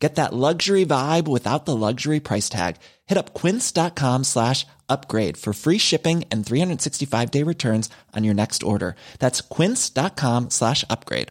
[0.00, 2.76] Get that luxury vibe without the luxury price tag.
[3.06, 8.62] Hit up quince.com slash upgrade for free shipping and 365 day returns on your next
[8.62, 8.96] order.
[9.18, 11.28] That's quince.com slash upgrade.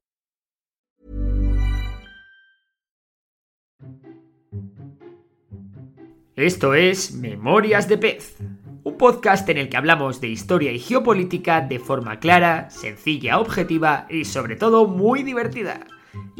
[6.35, 8.37] Esto es Memorias de Pez,
[8.85, 14.07] un podcast en el que hablamos de historia y geopolítica de forma clara, sencilla, objetiva
[14.09, 15.85] y sobre todo muy divertida.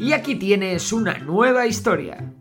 [0.00, 2.32] Y aquí tienes una nueva historia.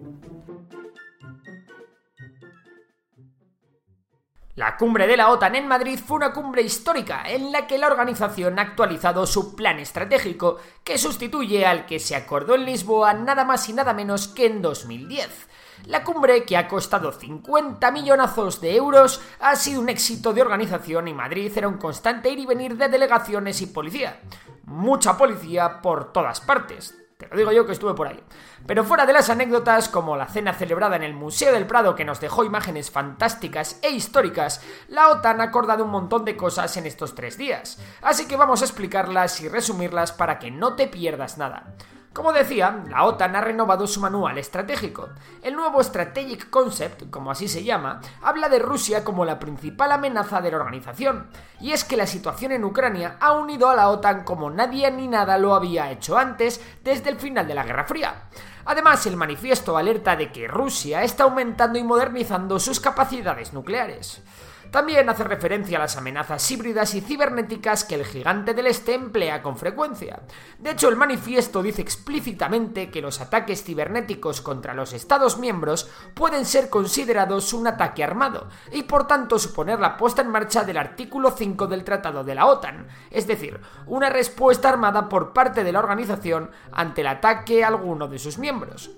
[4.55, 7.87] La cumbre de la OTAN en Madrid fue una cumbre histórica en la que la
[7.87, 13.43] organización ha actualizado su plan estratégico que sustituye al que se acordó en Lisboa nada
[13.43, 15.49] más y nada menos que en 2010.
[15.87, 21.09] La cumbre, que ha costado 50 millonazos de euros, ha sido un éxito de organización
[21.09, 24.21] y Madrid era un constante ir y venir de delegaciones y policía.
[24.63, 28.23] Mucha policía por todas partes, te lo digo yo que estuve por ahí.
[28.65, 32.05] Pero fuera de las anécdotas, como la cena celebrada en el Museo del Prado que
[32.05, 36.85] nos dejó imágenes fantásticas e históricas, la OTAN ha acordado un montón de cosas en
[36.85, 37.77] estos tres días.
[38.01, 41.75] Así que vamos a explicarlas y resumirlas para que no te pierdas nada.
[42.13, 45.09] Como decía, la OTAN ha renovado su manual estratégico.
[45.43, 50.41] El nuevo Strategic Concept, como así se llama, habla de Rusia como la principal amenaza
[50.41, 51.27] de la organización.
[51.61, 55.07] Y es que la situación en Ucrania ha unido a la OTAN como nadie ni
[55.07, 58.23] nada lo había hecho antes desde el final de la Guerra Fría.
[58.65, 64.23] Además, el manifiesto alerta de que Rusia está aumentando y modernizando sus capacidades nucleares.
[64.71, 69.41] También hace referencia a las amenazas híbridas y cibernéticas que el gigante del este emplea
[69.41, 70.21] con frecuencia.
[70.59, 76.45] De hecho, el manifiesto dice explícitamente que los ataques cibernéticos contra los Estados miembros pueden
[76.45, 81.31] ser considerados un ataque armado y por tanto suponer la puesta en marcha del artículo
[81.31, 85.79] 5 del Tratado de la OTAN, es decir, una respuesta armada por parte de la
[85.79, 88.91] organización ante el ataque a alguno de sus miembros.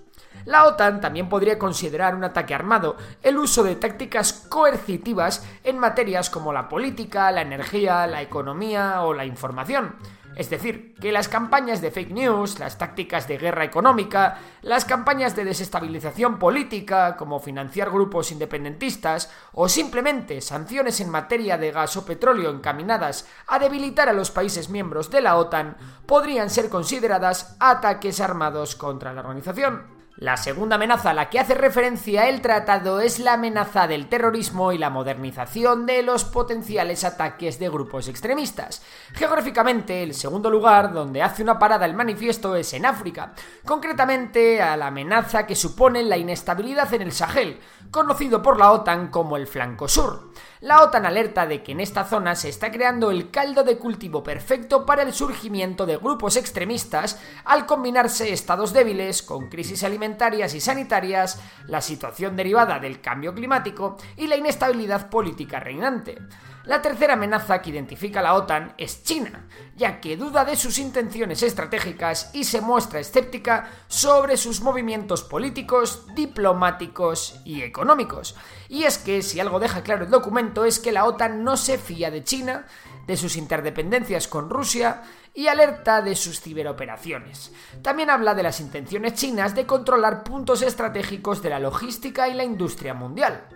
[0.46, 6.30] La OTAN también podría considerar un ataque armado el uso de tácticas coercitivas en materias
[6.30, 9.96] como la política, la energía, la economía o la información.
[10.36, 15.36] Es decir, que las campañas de fake news, las tácticas de guerra económica, las campañas
[15.36, 22.06] de desestabilización política, como financiar grupos independentistas, o simplemente sanciones en materia de gas o
[22.06, 28.20] petróleo encaminadas a debilitar a los países miembros de la OTAN, podrían ser consideradas ataques
[28.20, 30.01] armados contra la organización.
[30.22, 34.72] La segunda amenaza a la que hace referencia el tratado es la amenaza del terrorismo
[34.72, 38.84] y la modernización de los potenciales ataques de grupos extremistas.
[39.16, 43.34] Geográficamente, el segundo lugar donde hace una parada el manifiesto es en África,
[43.66, 49.08] concretamente a la amenaza que supone la inestabilidad en el Sahel, conocido por la OTAN
[49.08, 50.30] como el flanco sur.
[50.62, 54.22] La OTAN alerta de que en esta zona se está creando el caldo de cultivo
[54.22, 60.62] perfecto para el surgimiento de grupos extremistas al combinarse estados débiles con crisis alimentarias y
[60.62, 66.20] sanitarias, la situación derivada del cambio climático y la inestabilidad política reinante.
[66.64, 71.42] La tercera amenaza que identifica la OTAN es China, ya que duda de sus intenciones
[71.42, 78.36] estratégicas y se muestra escéptica sobre sus movimientos políticos, diplomáticos y económicos.
[78.70, 81.80] Y es que si algo deja claro el documento es que la OTAN no se
[81.80, 82.68] fía de China,
[83.08, 85.02] de sus interdependencias con Rusia
[85.34, 87.54] y alerta de sus ciberoperaciones.
[87.82, 92.44] También habla de las intenciones chinas de controlar puntos estratégicos de la logística y la
[92.44, 93.48] industria mundial.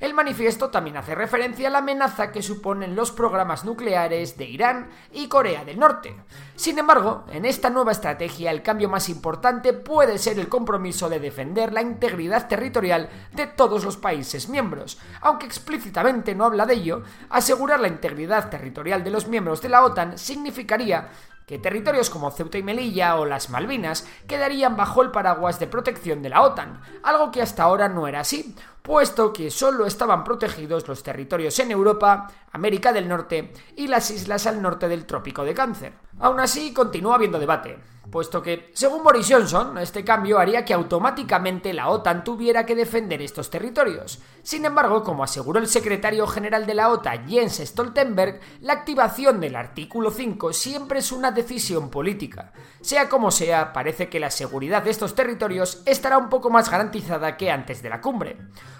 [0.00, 4.90] El manifiesto también hace referencia a la amenaza que suponen los programas nucleares de Irán
[5.12, 6.14] y Corea del Norte.
[6.56, 11.20] Sin embargo, en esta nueva estrategia el cambio más importante puede ser el compromiso de
[11.20, 14.98] defender la integridad territorial de todos los países miembros.
[15.22, 19.84] Aunque explícitamente no habla de ello, asegurar la integridad territorial de los miembros de la
[19.84, 21.08] OTAN significaría
[21.46, 26.22] que territorios como Ceuta y Melilla o las Malvinas quedarían bajo el paraguas de protección
[26.22, 28.54] de la OTAN, algo que hasta ahora no era así,
[28.84, 34.46] puesto que solo estaban protegidos los territorios en Europa, América del Norte y las islas
[34.46, 35.94] al norte del Trópico de Cáncer.
[36.20, 37.78] Aún así, continúa habiendo debate.
[38.10, 43.22] puesto que, según Boris Johnson, este cambio haría que automáticamente la OTAN tuviera que defender
[43.22, 44.20] estos territorios.
[44.42, 49.56] Sin embargo, como aseguró el secretario general de la OTAN, Jens Stoltenberg, la activación del
[49.56, 52.52] artículo 5 siempre es una decisión política.
[52.82, 57.38] Sea como sea, parece que la seguridad de estos territorios estará un poco más garantizada
[57.38, 58.36] que antes de la cumbre.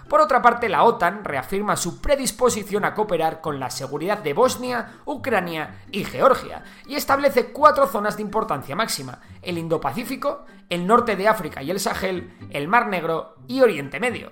[0.07, 4.99] Por otra parte, la OTAN reafirma su predisposición a cooperar con la seguridad de Bosnia,
[5.05, 11.27] Ucrania y Georgia, y establece cuatro zonas de importancia máxima, el Indo-Pacífico, el norte de
[11.27, 14.31] África y el Sahel, el Mar Negro y Oriente Medio.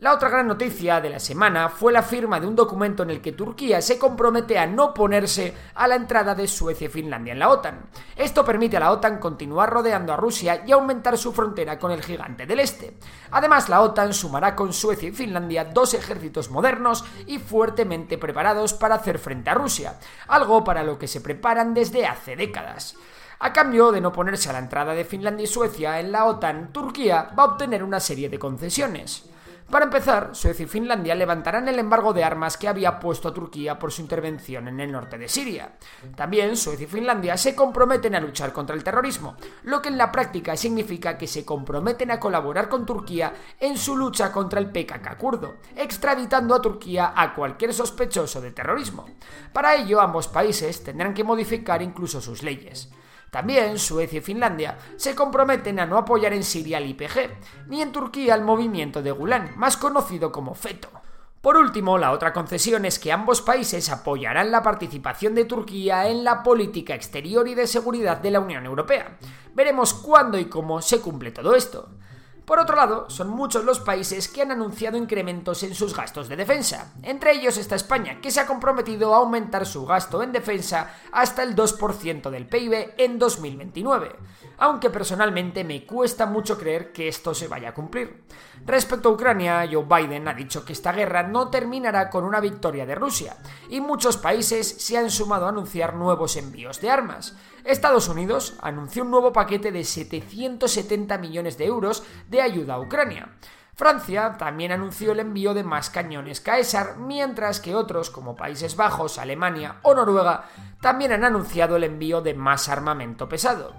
[0.00, 3.20] La otra gran noticia de la semana fue la firma de un documento en el
[3.20, 7.40] que Turquía se compromete a no ponerse a la entrada de Suecia y Finlandia en
[7.40, 7.80] la OTAN.
[8.14, 12.04] Esto permite a la OTAN continuar rodeando a Rusia y aumentar su frontera con el
[12.04, 12.96] gigante del Este.
[13.32, 18.94] Además, la OTAN sumará con Suecia y Finlandia dos ejércitos modernos y fuertemente preparados para
[18.94, 19.98] hacer frente a Rusia,
[20.28, 22.94] algo para lo que se preparan desde hace décadas.
[23.40, 26.72] A cambio de no ponerse a la entrada de Finlandia y Suecia en la OTAN,
[26.72, 29.28] Turquía va a obtener una serie de concesiones.
[29.70, 33.78] Para empezar, Suecia y Finlandia levantarán el embargo de armas que había puesto a Turquía
[33.78, 35.72] por su intervención en el norte de Siria.
[36.16, 40.10] También Suecia y Finlandia se comprometen a luchar contra el terrorismo, lo que en la
[40.10, 45.18] práctica significa que se comprometen a colaborar con Turquía en su lucha contra el PKK
[45.18, 49.04] kurdo, extraditando a Turquía a cualquier sospechoso de terrorismo.
[49.52, 52.88] Para ello, ambos países tendrán que modificar incluso sus leyes.
[53.30, 57.92] También Suecia y Finlandia se comprometen a no apoyar en Siria al IPG, ni en
[57.92, 60.88] Turquía al movimiento de Gulen, más conocido como FETO.
[61.40, 66.24] Por último, la otra concesión es que ambos países apoyarán la participación de Turquía en
[66.24, 69.16] la política exterior y de seguridad de la Unión Europea.
[69.54, 71.90] Veremos cuándo y cómo se cumple todo esto.
[72.48, 76.36] Por otro lado, son muchos los países que han anunciado incrementos en sus gastos de
[76.36, 76.94] defensa.
[77.02, 81.42] Entre ellos está España, que se ha comprometido a aumentar su gasto en defensa hasta
[81.42, 84.16] el 2% del PIB en 2029,
[84.56, 88.24] aunque personalmente me cuesta mucho creer que esto se vaya a cumplir.
[88.66, 92.86] Respecto a Ucrania, Joe Biden ha dicho que esta guerra no terminará con una victoria
[92.86, 93.36] de Rusia,
[93.68, 97.36] y muchos países se han sumado a anunciar nuevos envíos de armas.
[97.64, 103.30] Estados Unidos anunció un nuevo paquete de 770 millones de euros de ayuda a Ucrania.
[103.78, 109.18] Francia también anunció el envío de más cañones Caesar, mientras que otros como Países Bajos,
[109.18, 110.46] Alemania o Noruega
[110.80, 113.72] también han anunciado el envío de más armamento pesado.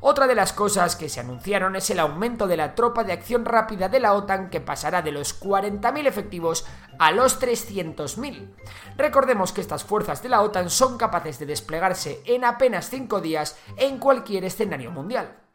[0.00, 3.44] Otra de las cosas que se anunciaron es el aumento de la tropa de acción
[3.44, 6.66] rápida de la OTAN que pasará de los 40.000 efectivos
[6.98, 8.54] a los 300.000.
[8.96, 13.58] Recordemos que estas fuerzas de la OTAN son capaces de desplegarse en apenas 5 días
[13.76, 15.47] en cualquier escenario mundial.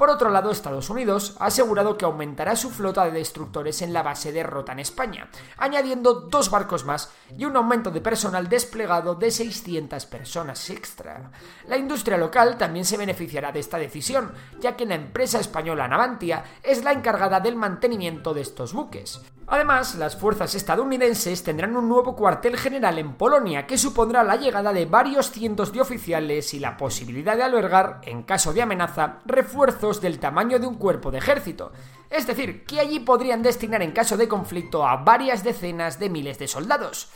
[0.00, 4.02] Por otro lado, Estados Unidos ha asegurado que aumentará su flota de destructores en la
[4.02, 9.14] base de Rota en España, añadiendo dos barcos más y un aumento de personal desplegado
[9.14, 11.30] de 600 personas extra.
[11.68, 16.44] La industria local también se beneficiará de esta decisión, ya que la empresa española Navantia
[16.62, 19.20] es la encargada del mantenimiento de estos buques.
[19.52, 24.72] Además, las fuerzas estadounidenses tendrán un nuevo cuartel general en Polonia que supondrá la llegada
[24.72, 29.89] de varios cientos de oficiales y la posibilidad de albergar, en caso de amenaza, refuerzos
[29.98, 31.72] del tamaño de un cuerpo de ejército.
[32.10, 36.38] Es decir, que allí podrían destinar en caso de conflicto a varias decenas de miles
[36.38, 37.10] de soldados.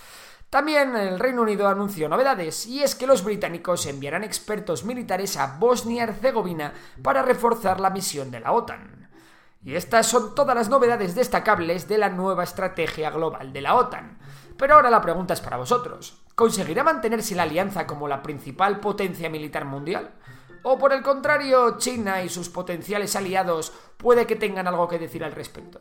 [0.51, 5.57] También el Reino Unido anunció novedades, y es que los británicos enviarán expertos militares a
[5.59, 6.73] Bosnia-Herzegovina
[7.03, 9.11] para reforzar la misión de la OTAN.
[9.65, 14.19] Y estas son todas las novedades destacables de la nueva estrategia global de la OTAN.
[14.57, 16.23] Pero ahora la pregunta es para vosotros.
[16.35, 20.13] ¿Conseguirá mantenerse la alianza como la principal potencia militar mundial?
[20.67, 25.23] ¿O por el contrario, China y sus potenciales aliados puede que tengan algo que decir
[25.23, 25.79] al respecto?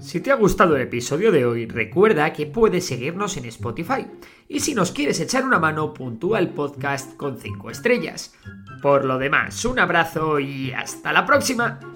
[0.00, 4.08] Si te ha gustado el episodio de hoy, recuerda que puedes seguirnos en Spotify.
[4.48, 8.34] Y si nos quieres echar una mano, puntúa el podcast con 5 estrellas.
[8.82, 11.95] Por lo demás, un abrazo y hasta la próxima.